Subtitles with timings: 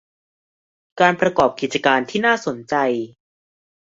[0.99, 2.73] การประกอบกิจการที่น่าสนใจ